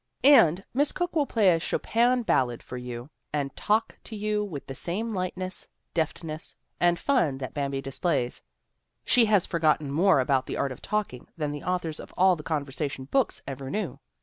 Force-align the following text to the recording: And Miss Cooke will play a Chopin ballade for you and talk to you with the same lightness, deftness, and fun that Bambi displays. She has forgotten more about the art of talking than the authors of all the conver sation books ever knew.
And 0.23 0.63
Miss 0.73 0.91
Cooke 0.91 1.15
will 1.15 1.27
play 1.27 1.51
a 1.51 1.59
Chopin 1.59 2.23
ballade 2.23 2.63
for 2.63 2.75
you 2.75 3.11
and 3.31 3.55
talk 3.55 3.99
to 4.05 4.15
you 4.15 4.43
with 4.43 4.65
the 4.65 4.73
same 4.73 5.13
lightness, 5.13 5.69
deftness, 5.93 6.55
and 6.79 6.97
fun 6.97 7.37
that 7.37 7.53
Bambi 7.53 7.81
displays. 7.83 8.41
She 9.05 9.25
has 9.25 9.45
forgotten 9.45 9.91
more 9.91 10.19
about 10.19 10.47
the 10.47 10.57
art 10.57 10.71
of 10.71 10.81
talking 10.81 11.27
than 11.37 11.51
the 11.51 11.61
authors 11.61 11.99
of 11.99 12.15
all 12.17 12.35
the 12.35 12.43
conver 12.43 12.71
sation 12.73 13.11
books 13.11 13.43
ever 13.45 13.69
knew. 13.69 13.99